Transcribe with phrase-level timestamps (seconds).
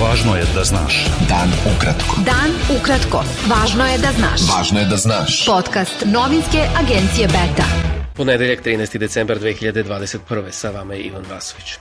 [0.00, 0.94] Važno je da znaš.
[1.28, 2.22] Dan ukratko.
[2.24, 3.20] Dan ukratko.
[3.50, 4.46] Važno je da znaš.
[4.48, 5.44] Važno je da znaš.
[5.44, 7.66] Podcast novinske agencije Beta.
[8.16, 8.98] Ponedeljak 13.
[8.98, 10.50] decembar 2021.
[10.50, 11.76] Sa vama je Ivan Vasović.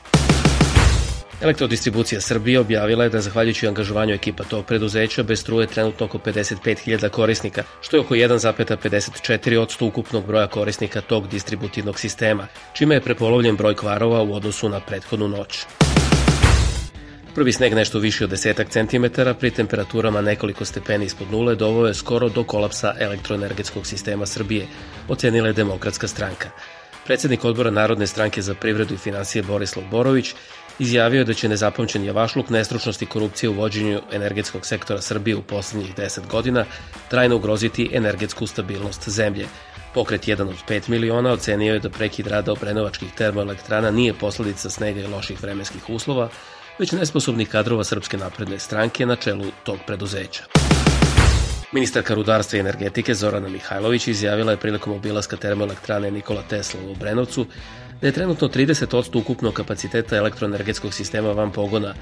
[1.41, 7.09] Elektrodistribucija Srbije objavila je da zahvaljujući angažovanju ekipa tog preduzeća bez struje trenutno oko 55.000
[7.09, 13.75] korisnika, što je oko 1,54% ukupnog broja korisnika tog distributivnog sistema, čime je prepolovljen broj
[13.75, 15.65] kvarova u odnosu na prethodnu noć.
[17.39, 21.93] Prvi sneg nešto više od desetak centimetara pri temperaturama nekoliko stepeni ispod nule doveo je
[21.93, 24.67] skoro do kolapsa elektroenergetskog sistema Srbije,
[25.07, 26.49] ocenila je Demokratska stranka.
[27.05, 30.33] Predsednik odbora Narodne stranke za privredu i financije Borislav Borović
[30.79, 35.41] izjavio je da će nezapamćen javašluk, nestručnost i korupcija u vođenju energetskog sektora Srbije u
[35.41, 36.65] poslednjih 10 godina
[37.09, 39.45] trajno ugroziti energetsku stabilnost zemlje.
[39.93, 44.99] Pokret 1 od 5 miliona ocenio je da prekid rada obrenovačkih termoelektrana nije posledica snega
[44.99, 46.29] i loših vremenskih uslova,
[46.79, 50.43] već nesposobnih kadrova Srpske napredne stranke na čelu tog preduzeća.
[51.71, 57.45] Ministarka rudarstva i energetike Zorana Mihajlović izjavila je prilikom obilaska termoelektrane Nikola Tesla u Obrenovcu
[58.01, 61.93] da je trenutno 30% ukupnog kapaciteta elektroenergetskog sistema van pogona,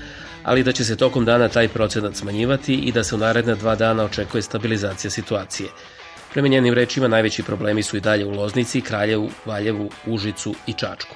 [0.44, 3.76] ali da će se tokom dana taj procenat smanjivati i da se u naredne dva
[3.76, 5.70] dana očekuje stabilizacija situacije.
[6.34, 11.16] Prema njenim rečima najveći problemi su i dalje u Loznici, Kraljevu, Valjevu, Užicu i Čačku.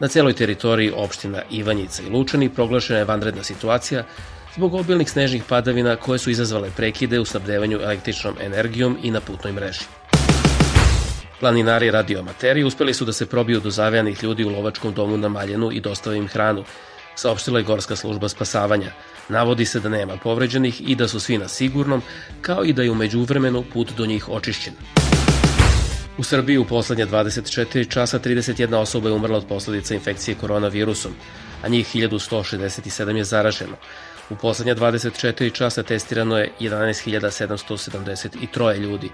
[0.00, 4.04] Na celoj teritoriji opština Ivanjica i Lučani proglašena je vanredna situacija
[4.54, 9.52] zbog obilnih snežnih padavina koje su izazvale prekide u snabdevanju električnom energijom i na putnoj
[9.52, 9.84] mreži.
[11.40, 15.72] Planinari radioamateri uspeli su da se probiju do zavejanih ljudi u lovačkom domu na Maljenu
[15.72, 16.64] i dostave im hranu,
[17.14, 18.92] saopštila je Gorska služba spasavanja.
[19.28, 22.02] Navodi se da nema povređenih i da su svi na sigurnom,
[22.40, 24.72] kao i da je umeđu vremenu put do njih očišćen.
[26.18, 31.12] U Srbiji u poslednje 24 časa 31 osoba je umrla od posledica infekcije koronavirusom,
[31.62, 33.76] a njih 1167 je zaraženo.
[34.30, 39.10] U poslednje 24 časa testirano je 11.773 ljudi.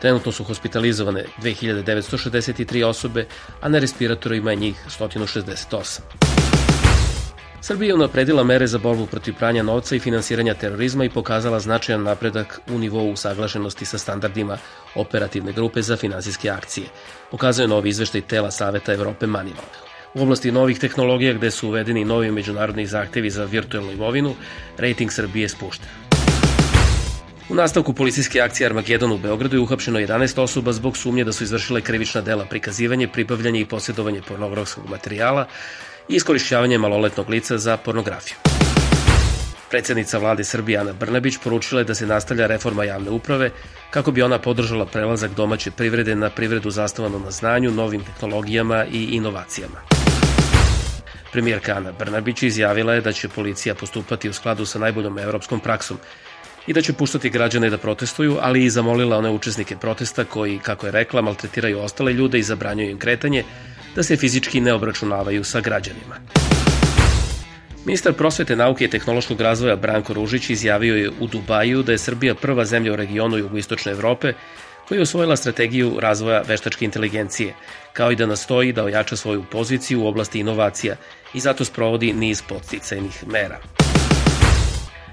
[0.00, 3.26] Trenutno su hospitalizovane 2963 osobe,
[3.60, 6.43] a na respiratorima je njih 168.
[7.64, 12.02] Srbija je unapredila mere za borbu protiv pranja novca i finansiranja terorizma i pokazala značajan
[12.02, 14.58] napredak u nivou usaglašenosti sa standardima
[14.94, 16.86] operativne grupe za finansijske akcije,
[17.30, 19.64] pokazuje novi izveštaj tela Saveta Evrope Manival.
[20.14, 24.34] U oblasti novih tehnologija gde su uvedeni novi međunarodni zahtevi za virtualnu imovinu,
[24.78, 25.86] rating Srbije spušta.
[27.48, 31.44] U nastavku policijske akcije Armagedon u Beogradu je uhapšeno 11 osoba zbog sumnje da su
[31.44, 35.46] izvršile krivična dela prikazivanje, pribavljanje i posjedovanje pornografskog materijala
[36.08, 38.36] i iskorišćavanje maloletnog lica za pornografiju.
[39.70, 43.50] Predsednica vlade Srbije Ana Brnabić poručila je da se nastavlja reforma javne uprave
[43.90, 49.04] kako bi ona podržala prelazak domaće privrede na privredu zasnovanu na znanju, novim tehnologijama i
[49.04, 49.80] inovacijama.
[51.32, 55.98] Premijerka Ana Brnabić izjavila je da će policija postupati u skladu sa najboljom evropskom praksom
[56.66, 60.86] i da će puštati građane da protestuju, ali i zamolila one učesnike protesta koji, kako
[60.86, 63.44] je rekla, maltretiraju ostale ljude i zabranjuju im kretanje,
[63.94, 66.16] da se fizički ne obračunavaju sa građanima.
[67.84, 72.34] Ministar prosvete, nauke i tehnološkog razvoja Branko Ružić izjavio je u Dubaju da je Srbija
[72.34, 74.32] prva zemlja u regionu jugoistočne Evrope
[74.88, 77.54] koja je osvojila strategiju razvoja veštačke inteligencije,
[77.92, 80.96] kao i da nastoji da ojača svoju poziciju u oblasti inovacija
[81.34, 83.58] i zato sprovodi niz podsticajnih mera.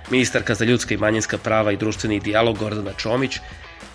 [0.09, 3.39] Ministarka za ljudska i manjinska prava i društveni dijalog Gordana Čomić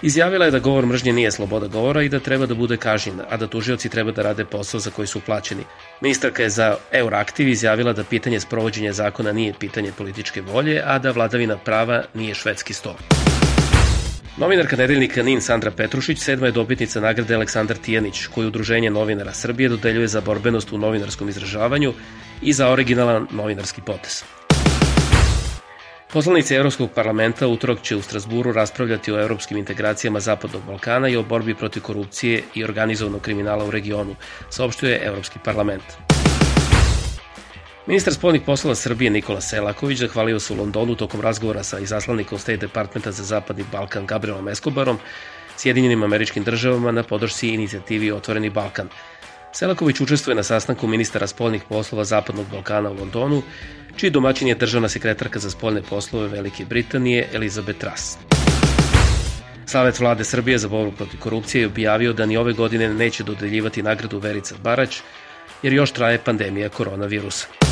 [0.02, 3.36] Izjavila je da govor mržnje nije sloboda govora i da treba da bude kažnjen, a
[3.36, 5.64] da tužioci treba da rade posao za koji su plaćeni.
[6.00, 11.10] Ministarka je za Euraktiv izjavila da pitanje sprovođenja zakona nije pitanje političke volje, a da
[11.10, 12.94] vladavina prava nije švedski stol.
[14.38, 19.68] Novinarka nedeljnika NIN Sandra Petrušić sedma je dobitnica nagrade Aleksandar Tijanić, koju Udruženje novinara Srbije
[19.68, 21.92] dodeljuje za borbenost u novinarskom izražavanju
[22.42, 24.24] i za originalan novinarski potes.
[26.12, 31.22] Poslanici Evropskog parlamenta utorak će u Strasburu raspravljati o evropskim integracijama Zapadnog Balkana i o
[31.22, 34.14] borbi protiv korupcije i organizovanog kriminala u regionu,
[34.50, 35.82] saopštuje Evropski parlament.
[37.86, 42.56] Ministar spoljnih poslova Srbije Nikola Selaković zahvalio se u Londonu tokom razgovora sa izaslanikom State
[42.56, 44.98] Departmenta za Zapadni Balkan Gabrielom Escobarom,
[45.56, 48.88] Sjedinjenim američkim državama na podršci inicijativi Otvoreni Balkan.
[49.58, 53.42] Selaković učestvuje na sastanku ministara spoljnih poslova Zapadnog Balkana u Londonu,
[53.96, 58.18] čiji domaćin je državna sekretarka za spoljne poslove Velike Britanije Elizabeth Truss.
[59.66, 63.82] Savet vlade Srbije za borbu protiv korupcije je objavio da ni ove godine neće dodeljivati
[63.82, 65.00] nagradu Verica Barać,
[65.62, 67.65] jer još traje pandemija koronavirusa.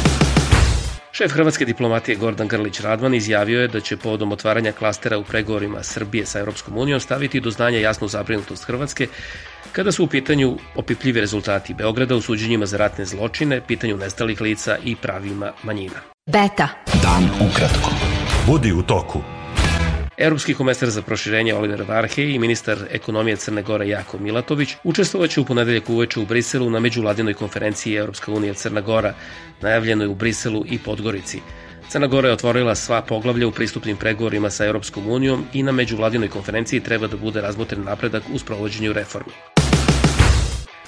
[1.16, 5.82] Šef hrvatske diplomatije Gordan Grlić Radman izjavio je da će povodom otvaranja klastera u pregovorima
[5.82, 9.06] Srbije sa Europskom unijom staviti do znanja jasnu zabrinutost Hrvatske
[9.72, 14.76] kada su u pitanju opipljivi rezultati Beograda u suđenjima za ratne zločine, pitanju nestalih lica
[14.84, 16.00] i pravima manjina.
[16.26, 16.68] Beta.
[17.02, 17.90] Dan ukratko.
[18.46, 19.33] Budi u toku.
[20.16, 25.44] Europski komesar za proširenje Oliver Varhej i ministar ekonomije Crne Gore Jako Milatović učestvovaće u
[25.44, 29.14] ponedeljak uveče u Briselu na međuvladinoj konferenciji Europska unija Crna Gora,
[29.60, 31.40] najavljenoj u Briselu i Podgorici.
[31.88, 36.28] Crna Gora je otvorila sva poglavlja u pristupnim pregovorima sa Europskom unijom i na međuvladinoj
[36.28, 39.32] konferenciji treba da bude razmotren napredak u sprovođenju reformi.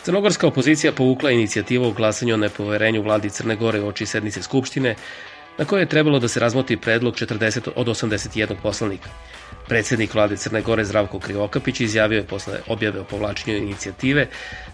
[0.02, 4.94] Crnogorska opozicija povukla inicijativu o glasanju o nepoverenju vladi Crne Gore u oči sednice Skupštine,
[5.58, 9.08] na kojoj je trebalo da se razmoti predlog 40 od 81 poslanika.
[9.68, 14.26] Predsednik vlade Crne Gore Zdravko Krivokapić izjavio je posle objave o povlačenju inicijative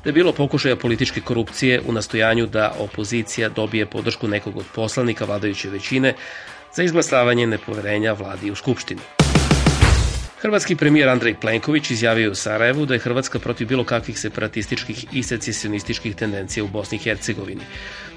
[0.04, 5.24] da je bilo pokušaja političke korupcije u nastojanju da opozicija dobije podršku nekog od poslanika
[5.24, 6.14] vladajuće većine
[6.74, 9.21] za izglasavanje nepoverenja vladi u Skupštini.
[10.42, 15.22] Hrvatski premijer Andrej Plenković izjavio u Sarajevu da je Hrvatska protiv bilo kakvih separatističkih i
[15.22, 17.60] secesionističkih tendencija u Bosni i Hercegovini.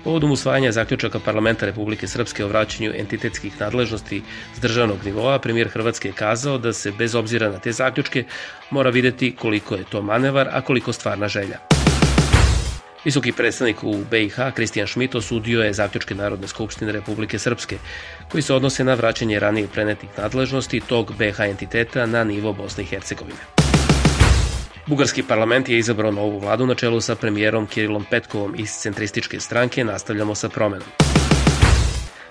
[0.04, 4.22] Povodom usvajanja zaključaka Parlamenta Republike Srpske o vraćanju entitetskih nadležnosti
[4.56, 8.24] s državnog nivoa, premijer Hrvatske je kazao da se bez obzira na te zaključke
[8.70, 11.75] mora videti koliko je to manevar, a koliko stvarna želja.
[13.06, 17.78] Visoki predstavnik u BiH, Kristijan Šmit, osudio je zaključke Narodne skupštine Republike Srpske,
[18.32, 22.88] koji se odnose na vraćanje ranije prenetih nadležnosti tog BiH entiteta na nivo Bosne i
[22.88, 23.40] Hercegovine.
[24.86, 29.84] Bugarski parlament je izabrao novu vladu na čelu sa premijerom Kirilom Petkovom iz centrističke stranke
[29.84, 30.88] Nastavljamo sa promenom.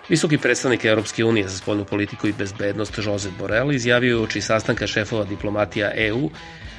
[0.09, 4.87] Visoki predstavnik Europske unije za spoljnu politiku i bezbednost Josep Borrell izjavio je oči sastanka
[4.87, 6.31] šefova diplomatija EU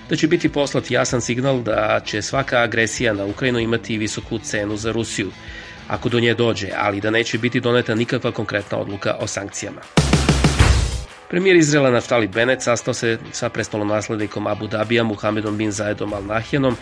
[0.09, 4.77] da će biti poslat jasan signal da će svaka agresija na Ukrajinu imati visoku cenu
[4.77, 5.31] za Rusiju,
[5.87, 9.81] ako do nje dođe, ali da neće biti doneta nikakva konkretna odluka o sankcijama.
[11.29, 16.75] Premijer Izrela Naftali Bennett sastao se sa prestolonaslednikom Abu Dabija Muhammedom bin Zaedom Al Nahjanom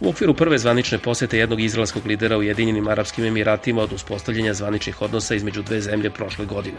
[0.00, 5.02] u okviru prve zvanične posete jednog izraelskog lidera u Jedinjenim Arabskim Emiratima od uspostavljanja zvaničnih
[5.02, 6.78] odnosa između dve zemlje prošle godine.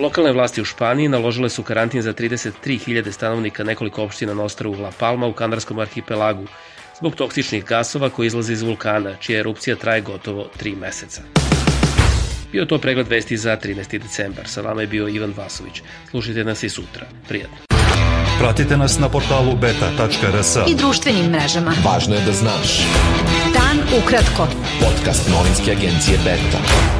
[0.00, 4.92] Lokalne vlasti u Španiji naložile su karantin za 33.000 stanovnika nekoliko opština na ostravu La
[4.98, 6.46] Palma u Kanarskom arhipelagu
[6.98, 11.22] zbog toksičnih gasova koji izlaze iz vulkana, čija erupcija traje gotovo 3 meseca.
[12.52, 13.98] Bio to pregled vesti za 13.
[13.98, 14.48] decembar.
[14.48, 15.82] Sa vama je bio Ivan Vasović.
[16.10, 17.06] Slušajte nas i sutra.
[17.28, 17.56] Prijatno.
[18.38, 21.72] Pratite nas na portalu beta.rs I društvenim mrežama.
[21.84, 22.78] Važno je da znaš.
[23.52, 24.48] Dan ukratko.
[24.80, 26.99] Podcast novinske agencije Beta.